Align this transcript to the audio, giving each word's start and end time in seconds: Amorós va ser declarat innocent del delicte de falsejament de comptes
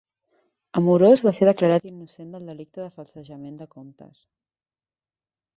Amorós 0.79 1.21
va 1.27 1.33
ser 1.39 1.47
declarat 1.49 1.85
innocent 1.91 2.33
del 2.37 2.49
delicte 2.53 2.87
de 2.87 2.89
falsejament 3.01 3.63
de 3.63 3.71
comptes 3.77 4.27